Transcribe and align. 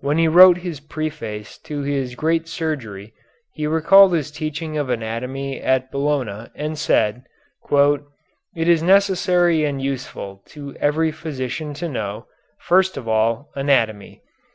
When 0.00 0.16
he 0.16 0.28
wrote 0.28 0.56
his 0.56 0.80
preface 0.80 1.58
to 1.58 1.82
his 1.82 2.14
great 2.14 2.48
surgery 2.48 3.12
he 3.52 3.66
recalled 3.66 4.12
this 4.12 4.30
teaching 4.30 4.78
of 4.78 4.88
anatomy 4.88 5.60
at 5.60 5.92
Bologna 5.92 6.48
and 6.54 6.78
said, 6.78 7.24
"It 7.70 8.02
is 8.66 8.82
necessary 8.82 9.66
and 9.66 9.82
useful 9.82 10.42
to 10.46 10.74
every 10.80 11.12
physician 11.12 11.74
to 11.74 11.86
know, 11.90 12.28
first 12.58 12.96
of 12.96 13.06
all, 13.06 13.50
anatomy. 13.54 14.22